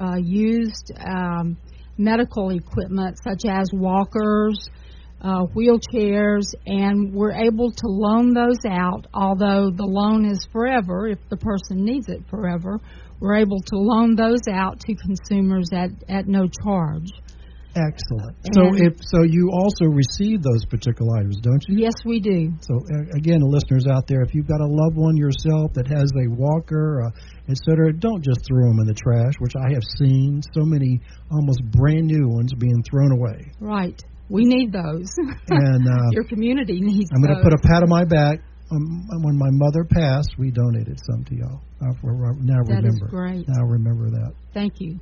[0.00, 1.56] uh, used um,
[1.98, 4.68] medical equipment such as walkers,
[5.20, 9.06] uh, wheelchairs, and we're able to loan those out.
[9.12, 12.80] Although the loan is forever, if the person needs it forever,
[13.20, 17.10] we're able to loan those out to consumers at, at no charge.
[17.76, 18.36] Excellent.
[18.54, 21.78] So And- if so, you also receive those particular items, don't you?
[21.78, 22.52] Yes, we do.
[22.60, 26.10] So uh, again, listeners out there, if you've got a loved one yourself that has
[26.18, 27.10] a walker, uh,
[27.48, 31.00] et cetera, don't just throw them in the trash, which I have seen so many
[31.30, 33.52] almost brand new ones being thrown away.
[33.60, 34.02] Right.
[34.28, 35.10] We need those.
[35.50, 38.40] And uh, Your community needs I'm going to put a pat on my back.
[38.72, 41.60] Um, when my mother passed, we donated some to y'all.
[41.82, 43.06] I for- now That is remember.
[43.08, 43.48] great.
[43.48, 44.32] Now remember that.
[44.54, 45.00] Thank you.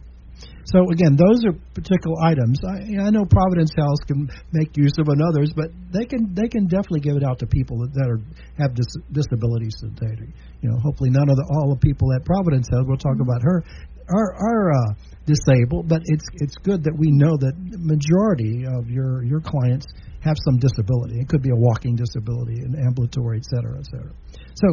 [0.64, 2.60] So again, those are particular items.
[2.60, 6.48] I, I know Providence House can make use of and others, but they can they
[6.48, 8.20] can definitely give it out to people that, that are
[8.60, 10.28] have dis, disabilities today.
[10.60, 12.84] You know, hopefully none of the all the people at Providence House.
[12.86, 13.64] We'll talk about her
[14.08, 14.90] are are uh,
[15.24, 19.86] disabled, but it's it's good that we know that the majority of your your clients
[20.20, 21.20] have some disability.
[21.20, 24.12] It could be a walking disability, an ambulatory, et cetera, et cetera.
[24.54, 24.66] So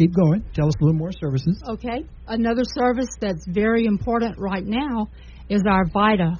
[0.00, 0.42] keep going.
[0.54, 1.62] Tell us a little more services.
[1.68, 2.04] Okay.
[2.26, 5.08] Another service that's very important right now
[5.48, 6.38] is our VITA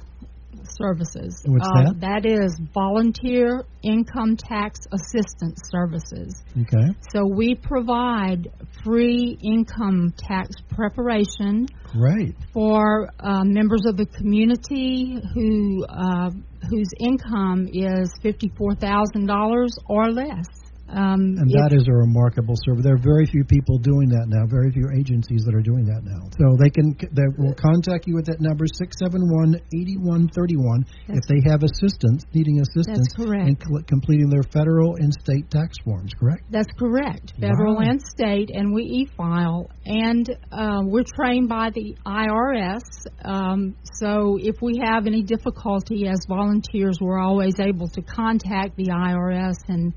[0.63, 1.41] services.
[1.45, 1.99] What's Uh, that?
[2.01, 6.43] That is Volunteer Income Tax Assistance Services.
[6.61, 6.87] Okay.
[7.11, 8.47] So we provide
[8.83, 12.35] free income tax preparation Great.
[12.53, 16.29] for uh, members of the community who uh,
[16.69, 20.45] whose income is fifty four thousand dollars or less.
[20.91, 22.83] Um, and that is a remarkable service.
[22.83, 24.43] There are very few people doing that now.
[24.45, 26.27] Very few agencies that are doing that now.
[26.35, 30.27] So they can they will contact you at that number six seven one eighty one
[30.35, 35.49] thirty one if they have assistance needing assistance in cl- completing their federal and state
[35.49, 36.11] tax forms.
[36.19, 36.43] Correct.
[36.51, 37.33] That's correct.
[37.39, 37.87] Federal Wow.
[37.87, 42.83] and state, and we e-file, and uh, we're trained by the IRS.
[43.23, 48.87] Um, so if we have any difficulty as volunteers, we're always able to contact the
[48.87, 49.93] IRS and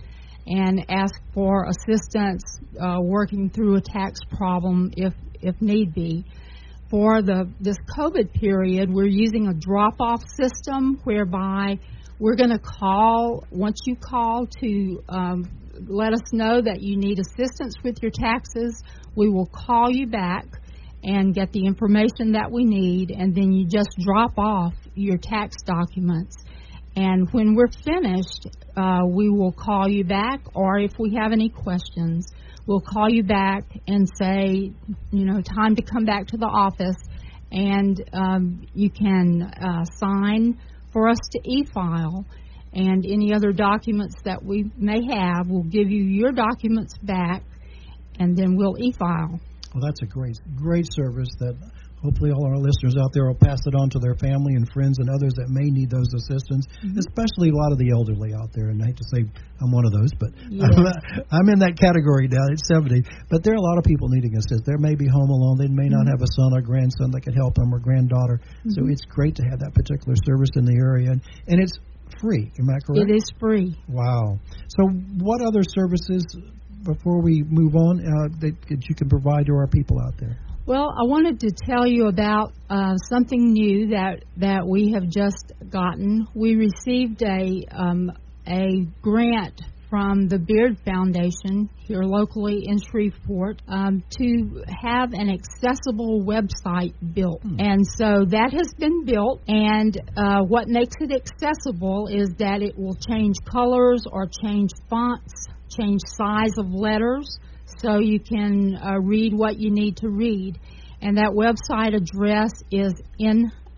[0.46, 2.42] and ask for assistance
[2.80, 6.24] uh, working through a tax problem if if need be.
[6.90, 11.78] For the this COVID period, we're using a drop-off system whereby
[12.18, 15.50] we're going to call once you call to um,
[15.88, 18.80] let us know that you need assistance with your taxes.
[19.16, 20.46] We will call you back
[21.02, 25.57] and get the information that we need, and then you just drop off your tax
[25.64, 26.37] documents.
[26.96, 31.48] And when we're finished, uh, we will call you back, or if we have any
[31.48, 32.28] questions,
[32.66, 34.72] we'll call you back and say,
[35.11, 36.96] you know, time to come back to the office,
[37.50, 40.59] and um, you can uh, sign
[40.92, 42.24] for us to e-file.
[42.72, 47.44] And any other documents that we may have, we'll give you your documents back,
[48.18, 49.40] and then we'll e-file.
[49.74, 51.57] Well, that's a great great service that
[52.04, 55.00] hopefully all our listeners out there will pass it on to their family and friends
[55.00, 57.00] and others that may need those assistance, mm-hmm.
[57.00, 58.68] especially a lot of the elderly out there.
[58.68, 59.24] And I hate to say
[59.64, 60.68] I'm one of those, but Yes.
[61.34, 63.08] I'm in that category now at 70.
[63.32, 64.68] But there are a lot of people needing assistance.
[64.68, 65.56] There may be home alone.
[65.56, 66.12] They may not mm-hmm.
[66.12, 68.44] have a son or grandson that can help them or granddaughter.
[68.68, 68.92] So mm-hmm.
[68.92, 71.16] it's great to have that particular service in the area.
[71.16, 71.80] And, and it's
[72.20, 72.52] free.
[72.60, 73.08] Am I correct?
[73.08, 73.76] It is free.
[73.88, 74.38] Wow.
[74.68, 74.88] So,
[75.18, 76.24] what other services,
[76.84, 80.38] before we move on, uh, that, that you can provide to our people out there?
[80.66, 85.53] Well, I wanted to tell you about uh, something new that that we have just
[85.68, 86.27] gotten.
[86.35, 88.11] We received a um,
[88.46, 96.24] a grant from the Beaird Foundation here locally in Shreveport um, to have an accessible
[96.24, 99.42] website built, and so that has been built.
[99.46, 105.44] And uh, what makes it accessible is that it will change colors or change fonts,
[105.68, 107.38] change size of letters
[107.79, 110.59] so you can uh, read what you need to read.
[111.00, 113.68] And that website address is nhilc.org.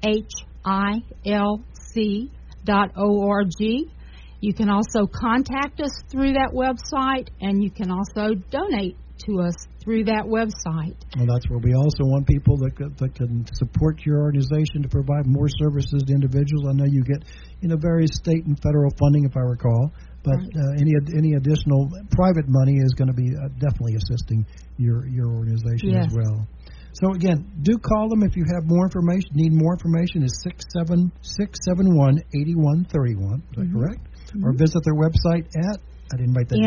[4.40, 8.96] You can also contact us through that website, and you can also donate
[9.26, 10.94] to us through that website.
[11.16, 15.26] Well, that's where we also want people that that can support your organization to provide
[15.26, 16.66] more services to individuals.
[16.68, 17.24] I know you get,
[17.60, 19.92] you know, various state and federal funding, if I recall,
[20.26, 24.44] but uh, any any additional private money is going to be uh, definitely assisting
[24.76, 26.06] your your organization Yes.
[26.10, 26.46] as well.
[26.98, 29.30] So again, do call them if you have more information.
[29.34, 30.24] Need more information?
[30.24, 33.42] Is six seven six seven one eighty one thirty one.
[33.52, 34.00] Is that correct?
[34.42, 35.78] Or visit their website at
[36.12, 36.58] I didn't write that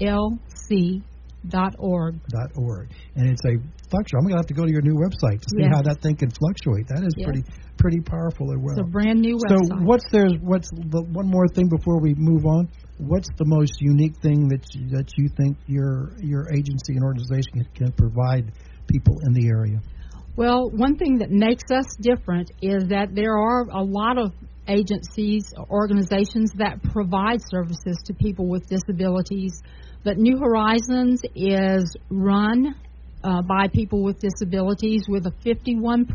[0.00, 1.02] nhilc
[1.46, 2.14] dot org.
[2.28, 3.58] dot org, and it's a
[3.90, 4.18] fluctuate.
[4.22, 5.72] I'm gonna have to go to your new website to see Yes.
[5.74, 6.88] how that thing can fluctuate.
[6.88, 7.24] That is Yes.
[7.26, 7.44] pretty
[7.84, 8.72] pretty powerful as well.
[8.72, 12.46] It's a brand new so what's there's what's the one more thing before we move
[12.46, 12.66] on?
[12.96, 17.52] What's the most unique thing that you, that you think your your agency and organization
[17.52, 18.52] can, can provide
[18.86, 19.82] people in the area?
[20.34, 24.32] Well, one thing that makes us different is that there are a lot of
[24.66, 29.60] agencies, organizations that provide services to people with disabilities,
[30.04, 32.74] but New Horizons is run
[33.22, 36.06] uh, by people with disabilities with a 51%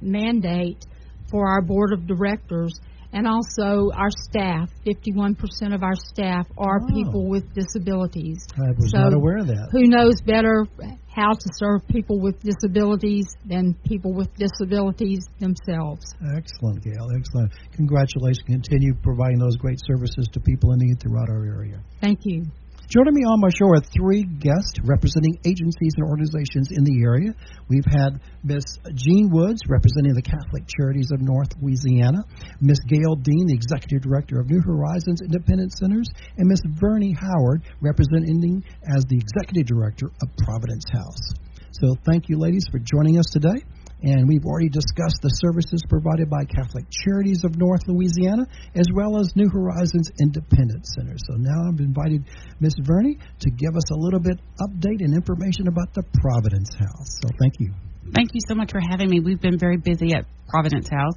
[0.00, 0.84] mandate
[1.30, 2.72] for our board of directors.
[3.16, 6.88] And also our staff, 51% of our staff are Wow.
[6.92, 8.44] people with disabilities.
[8.58, 9.68] I was So, not aware of that.
[9.70, 10.66] Who knows better
[11.06, 16.04] how to serve people with disabilities than people with disabilities themselves?
[16.34, 17.08] Excellent, Gale.
[17.16, 17.52] Excellent.
[17.76, 18.42] Congratulations.
[18.46, 21.78] Continue providing those great services to people in need throughout our area.
[22.00, 22.46] Thank you.
[22.88, 27.32] Joining me on my show are three guests representing agencies and organizations in the area.
[27.66, 32.20] We've had Miss Jean Woods representing the Catholic Charities of North Louisiana,
[32.60, 37.64] Miss Gale Dean, the Executive Director of New Horizons Independent Centers, and Miss Verni Howard
[37.80, 41.32] representing as the Executive Director of Providence House.
[41.80, 43.64] So thank you, ladies, for joining us today.
[44.04, 48.44] And we've already discussed the services provided by Catholic Charities of North Louisiana,
[48.76, 51.16] as well as New Horizons Independent Center.
[51.16, 52.28] So now I've invited
[52.60, 57.16] Miss Verni to give us a little bit update and information about the Providence House.
[57.24, 57.72] So thank you.
[58.12, 59.20] Thank you so much for having me.
[59.24, 61.16] We've been very busy at Providence House.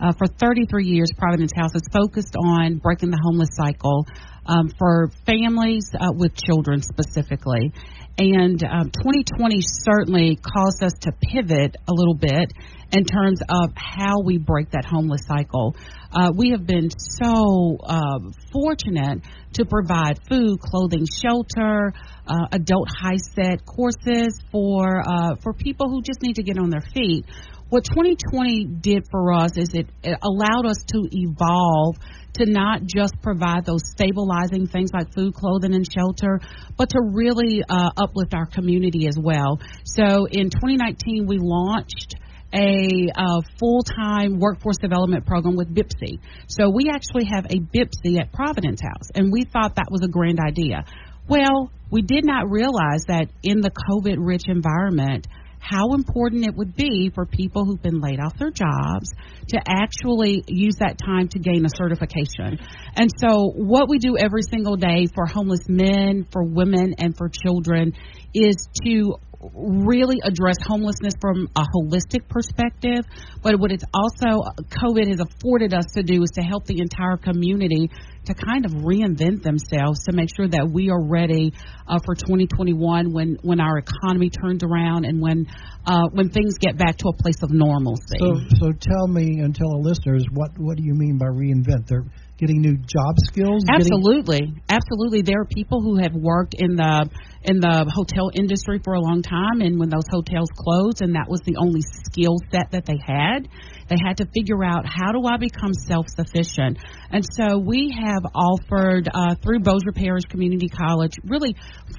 [0.00, 4.06] Uh, for 33 years, Providence House has focused on breaking the homeless cycle
[4.46, 7.72] um, for families uh, with children specifically.
[8.16, 12.52] And um, 2020 certainly caused us to pivot a little bit
[12.92, 15.74] in terms of how we break that homeless cycle.
[16.12, 18.20] Uh, we have been so uh,
[18.52, 19.22] fortunate
[19.54, 21.92] to provide food, clothing, shelter,
[22.26, 22.88] uh, adult
[23.34, 27.24] set courses for uh, for people who just need to get on their feet.
[27.70, 31.96] What 2020 did for us is it, it allowed us to evolve
[32.34, 36.40] to not just provide those stabilizing things like food, clothing, and shelter,
[36.76, 39.60] but to really uh, uplift our community as well.
[39.84, 42.16] So in 2019, we launched
[42.52, 46.20] a uh, full-time workforce development program with BIPSI.
[46.46, 50.08] So we actually have a BIPSI at Providence House, and we thought that was a
[50.08, 50.84] grand idea.
[51.28, 55.26] Well, we did not realize that in the COVID-rich environment,
[55.64, 59.08] how important it would be for people who've been laid off their jobs
[59.48, 62.58] to actually use that time to gain a certification.
[62.96, 67.30] And so, what we do every single day for homeless men, for women, and for
[67.30, 67.94] children
[68.34, 69.14] is to
[69.52, 73.04] really address homelessness from a holistic perspective.
[73.42, 77.16] But what it's also COVID has afforded us to do is to help the entire
[77.16, 77.90] community
[78.26, 81.52] to kind of reinvent themselves to make sure that we are ready
[81.86, 85.46] uh, for 2021 when when our economy turns around and when
[85.86, 88.18] uh, when things get back to a place of normalcy.
[88.18, 91.86] So, so tell me and tell the listeners what what do you mean by reinvent?
[91.86, 92.06] They're
[92.38, 93.62] getting new job skills.
[93.68, 94.62] Absolutely, getting...
[94.68, 95.22] absolutely.
[95.22, 97.08] There are people who have worked in the
[97.42, 101.28] in the hotel industry for a long time, and when those hotels closed, and that
[101.28, 103.48] was the only skill set that they had,
[103.88, 106.78] they had to figure out how do I become self sufficient.
[107.10, 111.56] And so we have offered uh, through Bossier Parish Community College really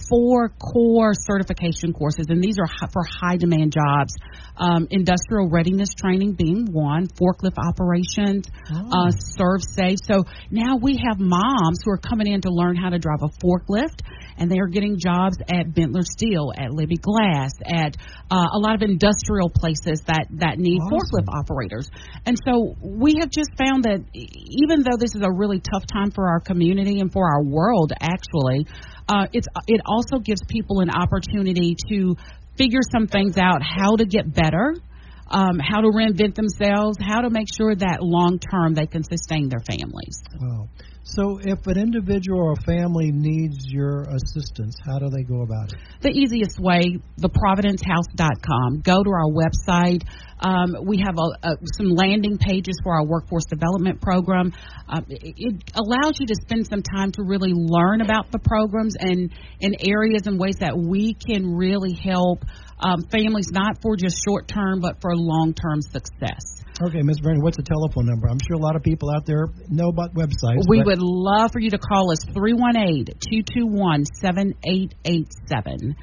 [0.10, 4.15] four core certification courses, and these are for high demand jobs.
[4.58, 8.88] Um, industrial readiness training being one, forklift operations, oh.
[8.89, 9.98] uh, ServSafe.
[10.04, 13.28] So now we have moms who are coming in to learn how to drive a
[13.28, 14.02] forklift
[14.38, 17.95] and they are getting jobs at Benteler Steel, at Libbey Glass, at
[18.30, 21.00] uh, a lot of industrial places that that need awesome.
[21.00, 21.74] forklift operators.
[22.25, 26.11] And so we have just found that even though this is a really tough time
[26.11, 28.67] for our community and for our world, actually,
[29.07, 32.15] uh, it's it also gives people an opportunity to
[32.57, 34.75] figure some things out, how to get better.
[35.27, 39.49] Um, how to reinvent themselves, how to make sure that long term they can sustain
[39.49, 40.21] their families.
[40.39, 40.69] Wow.
[41.07, 45.71] So, if an individual or a family needs your assistance, how do they go about
[45.71, 45.79] it?
[46.01, 48.81] The easiest way, theprovidencehouse.com.
[48.81, 50.01] Go to our website.
[50.39, 54.51] Um, we have a, a, some landing pages for our workforce development program.
[54.89, 58.95] Uh, it, it, allows you to spend some time to really learn about the programs
[58.99, 62.43] and in areas and ways that we can really help
[62.79, 66.64] um, families, not for just short term, but for long term success.
[66.83, 67.21] Okay, Ms.
[67.23, 68.27] Verni, what's the telephone number?
[68.27, 70.67] I'm sure a lot of people out there know about websites.
[70.67, 75.95] We would love for you to call us 318 221 7887.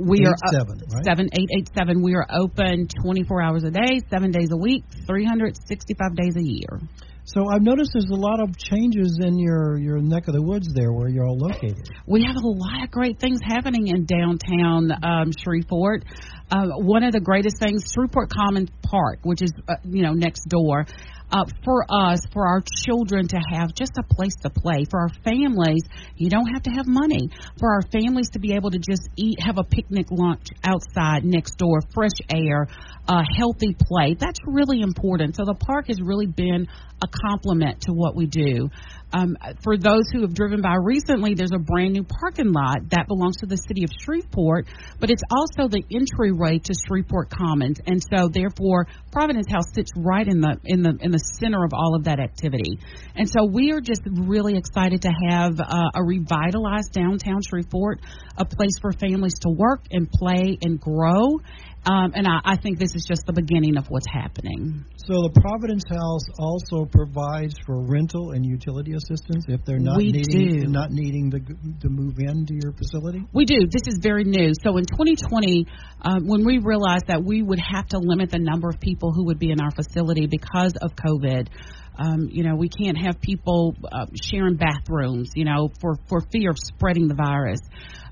[0.00, 1.04] We are seven, right?
[1.04, 2.00] seven eight eight seven.
[2.02, 6.80] We are open 24 hours a day, seven days a week, 365 days a year.
[7.24, 10.68] So I've noticed there's a lot of changes in your your neck of the woods
[10.74, 11.88] there, where you're all located.
[12.06, 16.04] We have a lot of great things happening in downtown um, Shreveport.
[16.52, 20.42] Uh, one of the greatest things, Shreveport Common Park, which is uh, you know next
[20.50, 20.84] door,
[21.32, 24.84] uh, for us, for our children to have just a place to play.
[24.90, 25.82] For our families,
[26.16, 27.30] you don't have to have money.
[27.58, 31.56] For our families to be able to just eat, have a picnic lunch outside next
[31.56, 32.68] door, fresh air,
[33.08, 34.14] a healthy play.
[34.18, 35.36] That's really important.
[35.36, 36.68] So the park has really been
[37.02, 38.68] a complement to what we do.
[39.12, 43.08] Um, for those who have driven by recently, there's a brand new parking lot that
[43.08, 44.66] belongs to the city of Shreveport,
[45.00, 50.26] but it's also the entryway to Shreveport Commons, and so therefore Providence House sits right
[50.26, 52.78] in the in the in the center of all of that activity.
[53.14, 58.00] And so we are just really excited to have uh, a revitalized downtown Shreveport,
[58.36, 61.40] a place for families to work and play and grow.
[61.84, 64.84] Um, and I, I think this is just the beginning of what's happening.
[64.98, 70.12] So the Providence House also provides for rental and utility assistance if they're not we
[70.12, 73.26] needing not needing to to move into your facility.
[73.32, 73.66] We do.
[73.66, 74.52] This is very new.
[74.62, 75.66] So in 2020,
[76.02, 79.26] uh, when we realized that we would have to limit the number of people who
[79.26, 81.48] would be in our facility because of COVID.
[81.98, 86.50] Um, you know, we can't have people uh, sharing bathrooms, you know, for, for fear
[86.50, 87.60] of spreading the virus.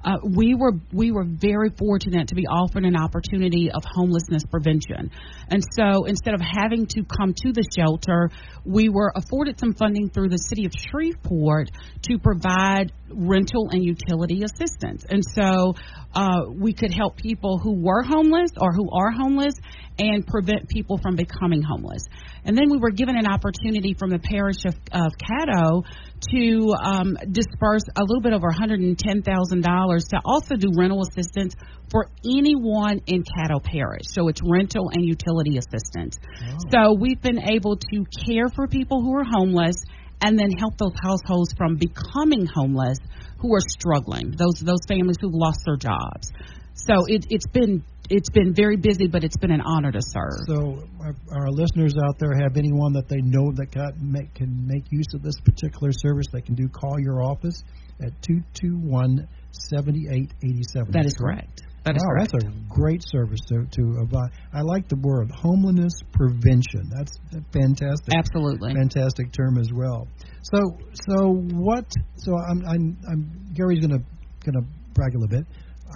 [0.03, 5.11] Uh, we were we were very fortunate to be offered an opportunity of homelessness prevention,
[5.51, 8.31] and so instead of having to come to the shelter,
[8.65, 11.69] we were afforded some funding through the city of Shreveport
[12.09, 15.75] to provide rental and utility assistance, and so
[16.15, 19.55] uh, we could help people who were homeless or who are homeless
[19.99, 22.05] and prevent people from becoming homeless.
[22.45, 25.85] And then we were given an opportunity opportunity from the parish of, of Caddo
[26.33, 31.55] to um, disperse a little bit over $110,000 to also do rental assistance
[31.91, 34.05] for anyone in Caddo Parish.
[34.07, 36.19] So it's rental and utility assistance.
[36.43, 36.59] Wow.
[36.71, 39.77] So we've been able to care for people who are homeless
[40.23, 42.99] and then help those households from becoming homeless
[43.39, 44.33] who are struggling.
[44.37, 46.31] Those those families who've lost their jobs.
[46.75, 50.43] So it, it's been it's been very busy, but it's been an honor to serve.
[50.49, 54.67] So, our, our listeners out there have anyone that they know that got, make, can
[54.67, 56.27] make use of this particular service?
[56.33, 57.63] They can do call your office
[58.03, 60.91] at two two one seventy eight eighty seven.
[60.93, 61.63] That is correct.
[61.85, 62.33] That is wow, correct.
[62.33, 66.91] that's a great service to to uh, I like the word homelessness prevention.
[66.91, 67.13] That's
[67.53, 68.13] fantastic.
[68.15, 70.09] Absolutely, fantastic term as well.
[70.43, 70.77] So
[71.09, 71.87] so what?
[72.17, 74.03] So I'm I'm, I'm Gary's gonna
[74.45, 75.47] gonna brag a little bit.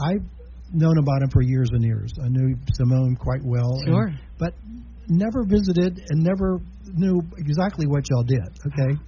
[0.03, 0.25] I've
[0.75, 2.13] known about him for years and years.
[2.23, 3.81] I knew Simone quite well.
[3.87, 4.07] Sure.
[4.09, 4.55] And, but
[5.09, 6.61] never visited and never
[6.93, 8.49] knew exactly what y'all did.
[8.67, 8.99] Okay.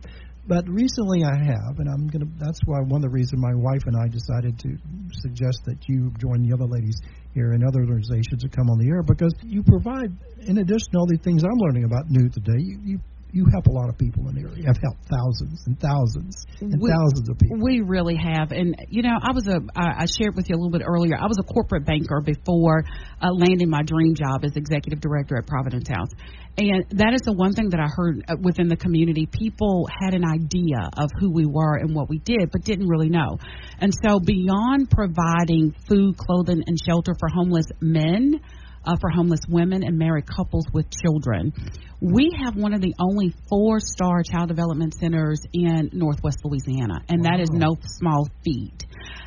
[0.48, 2.30] But recently I have, and I'm gonna.
[2.38, 4.78] That's why one of the reasons my wife and I decided to
[5.26, 6.94] suggest that you join the other ladies
[7.34, 10.14] here and other organizations to come on the air because you provide,
[10.46, 12.98] in addition to all the things I'm learning about new today, you, you
[13.36, 14.64] you help a lot of people in the area.
[14.64, 17.60] I've helped thousands and thousands and we, thousands of people.
[17.60, 20.58] We really have, and you know, I was a I, I shared with you a
[20.58, 21.20] little bit earlier.
[21.20, 22.82] I was a corporate banker before
[23.20, 26.08] uh, landing my dream job as executive director at Providence House,
[26.56, 29.28] and that is the one thing that I heard uh, within the community.
[29.28, 33.10] People had an idea of who we were and what we did, but didn't really
[33.10, 33.36] know.
[33.78, 38.40] And so, beyond providing food, clothing, and shelter for homeless men
[38.86, 41.52] uh, for homeless women and married couples with children.
[42.00, 47.22] We have one of the only four star child development centers in Northwest Louisiana, and
[47.22, 47.30] wow.
[47.30, 48.84] that is no small feat.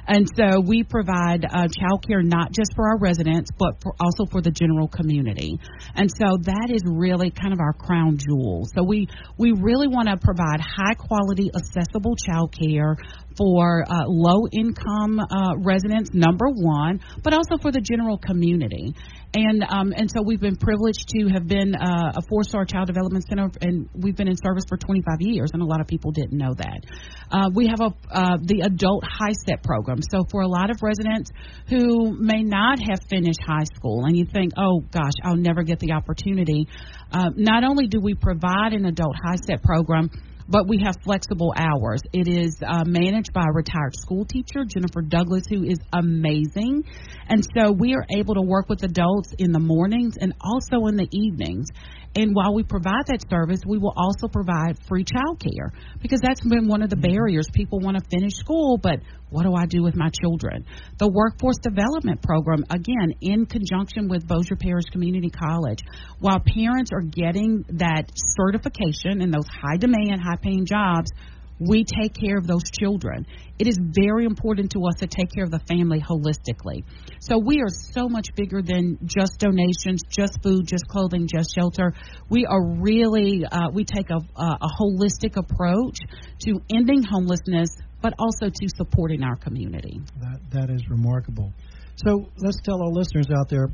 [0.09, 4.25] And so we provide uh, child care not just for our residents, but for also
[4.25, 5.59] for the general community.
[5.93, 8.67] And so that is really kind of our crown jewel.
[8.75, 9.07] So we,
[9.37, 12.97] we really want to provide high quality, accessible child care
[13.37, 18.93] for uh, low income uh, residents, number one, but also for the general community.
[19.33, 22.87] And um, and so we've been privileged to have been uh, a four star child
[22.87, 26.11] development center, and we've been in service for 25 years, and a lot of people
[26.11, 26.83] didn't know that.
[27.31, 29.99] Uh, we have a uh, the adult HiSET program.
[30.09, 31.29] So for a lot of residents
[31.67, 35.79] who may not have finished high school, and you think, oh gosh, I'll never get
[35.79, 36.67] the opportunity.
[37.11, 40.09] Uh, not only do we provide an adult HiSET program
[40.49, 42.01] but we have flexible hours.
[42.11, 46.83] It is uh, managed by a retired school teacher, Jennifer Douglas, who is amazing.
[47.27, 50.95] And so we are able to work with adults in the mornings and also in
[50.95, 51.67] the evenings.
[52.15, 55.71] And while we provide that service, we will also provide free child care
[56.01, 57.13] because that's been one of the mm-hmm.
[57.13, 57.47] barriers.
[57.53, 60.65] People want to finish school, but what do I do with my children?
[60.97, 65.79] The Workforce Development Program, again, in conjunction with Bossier Parish Community College,
[66.19, 71.11] while parents are getting that certification in those high demand, high paying jobs,
[71.59, 73.25] we take care of those children.
[73.59, 76.85] It is very important to us to take care of the family holistically.
[77.19, 81.93] So we are so much bigger than just donations, just food, just clothing, just shelter.
[82.29, 85.97] We are really, uh, we take a, a holistic approach
[86.45, 87.69] to ending homelessness,
[88.01, 90.01] but also to supporting our community.
[90.19, 91.53] That, that is remarkable.
[91.95, 93.67] So let's tell our listeners out there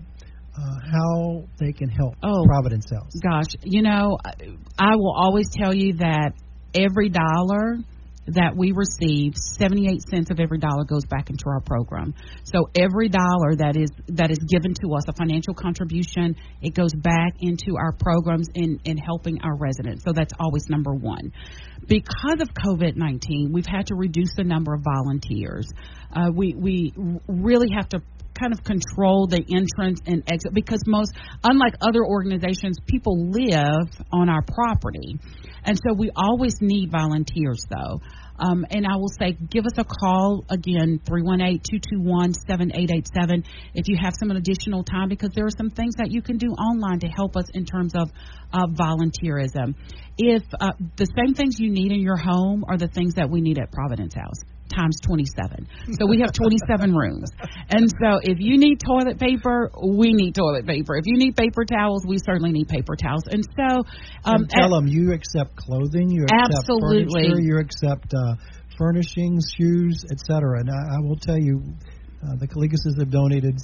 [0.57, 3.11] uh, how they can help oh, Providence House.
[3.21, 4.17] Gosh, you know,
[4.79, 6.31] I will always tell you that
[6.73, 7.77] every dollar
[8.27, 12.13] that we receive 78 cents of every dollar goes back into our program.
[12.43, 16.93] So every dollar that is that is given to us a financial contribution it goes
[16.93, 20.03] back into our programs in in helping our residents.
[20.03, 21.31] So that's always number one.
[21.87, 25.67] Because of covid-19 we've had to reduce the number of volunteers.
[26.11, 26.93] Uh, we we
[27.27, 28.01] really have to
[28.35, 31.11] kind of control the entrance and exit because most
[31.43, 35.19] unlike other organizations people live on our property
[35.65, 37.99] and so we always need volunteers, though.
[38.37, 43.97] Um, and I will say, give us a call again, 318 221 7887, if you
[43.99, 47.07] have some additional time, because there are some things that you can do online to
[47.07, 48.11] help us in terms of
[48.53, 49.73] uh, volunteerism.
[50.17, 53.41] If uh, the same things you need in your home are the things that we
[53.41, 55.67] need at Providence House times 27.
[55.99, 57.29] So we have 27 rooms.
[57.69, 60.95] And so if you need toilet paper, we need toilet paper.
[60.95, 63.23] If you need paper towels, we certainly need paper towels.
[63.29, 63.83] And so
[64.25, 67.29] um, and tell them you accept clothing, you accept absolutely.
[67.29, 68.35] furniture, you accept uh,
[68.77, 70.59] furnishings, shoes, etc.
[70.59, 71.61] And I, I will tell you
[72.25, 73.55] uh, the Calligases have donated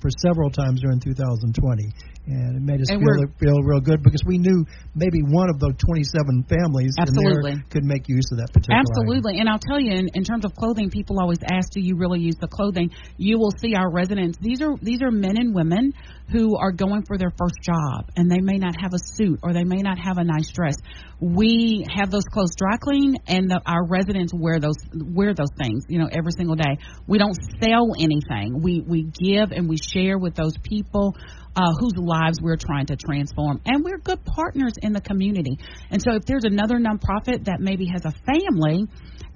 [0.00, 1.92] for several times during 2020,
[2.28, 4.64] and it made us And feel feel real good because we knew
[4.94, 7.52] maybe one of the 27 families in Absolutely.
[7.56, 8.76] there could make use of that particular.
[8.76, 8.84] item.
[8.84, 11.96] Absolutely, and I'll tell you, in, in terms of clothing, people always ask, "Do you
[11.96, 14.38] really use the clothing?" You will see our residents.
[14.40, 15.92] These are these are men and women
[16.30, 19.52] who are going for their first job, and they may not have a suit or
[19.52, 20.76] they may not have a nice dress.
[21.20, 25.84] We have those clothes dry clean, and the, our residents wear those wear those things,
[25.88, 26.76] you know, every single day.
[27.06, 28.60] We don't sell anything.
[28.62, 31.16] We we give and we share with those people
[31.58, 33.60] uh, whose lives we're trying to transform.
[33.66, 35.58] And we're good partners in the community.
[35.90, 38.86] And so if there's another nonprofit that maybe has a family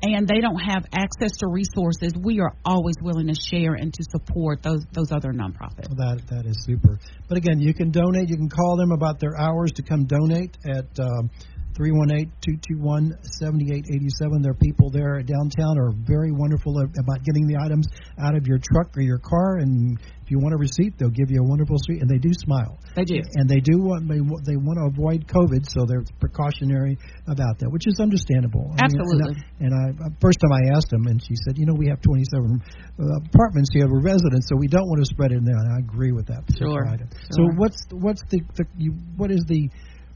[0.02, 4.04] and they don't have access to resources, we are always willing to share and to
[4.10, 5.90] support those those other nonprofits.
[5.90, 6.98] Well, that that is super.
[7.28, 8.28] But again, you can donate.
[8.28, 11.30] You can call them about their hours to come donate at um,
[11.74, 14.42] 318-221-7887.
[14.42, 17.86] There are people there downtown are very wonderful about getting the items
[18.18, 19.58] out of your truck or your car.
[19.58, 22.00] And if you want a receipt, they'll give you a wonderful receipt.
[22.02, 22.78] And they do smile.
[22.94, 23.20] They do.
[23.34, 26.96] And they do want they, they want to avoid COVID, so they're precautionary
[27.26, 28.70] about that, which is understandable.
[28.76, 29.36] I mean, Absolutely.
[29.60, 31.88] and I, and I first time I asked them, and she said, you know, we
[31.88, 32.62] have 27
[33.00, 35.56] uh, apartments here we're residents, so we don't want to spread it in there.
[35.56, 36.44] And I agree with that.
[36.56, 36.86] Sure.
[36.86, 37.08] item.
[37.32, 37.52] So Sure.
[37.56, 39.68] what's what's the, the you, what is the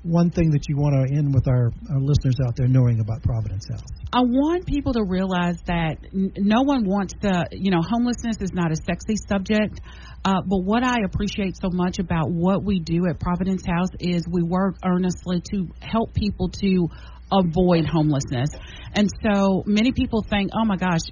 [0.06, 3.22] one thing that you want to end with our, our listeners out there knowing about
[3.22, 3.82] Providence House?
[4.12, 8.52] I want people to realize that n- no one wants to, you know, homelessness is
[8.52, 9.80] not a sexy subject.
[10.24, 14.24] Uh, but what I appreciate so much about what we do at Providence House is
[14.28, 16.88] we work earnestly to help people to
[17.32, 18.50] avoid homelessness.
[18.94, 21.02] And so many people think, oh my gosh,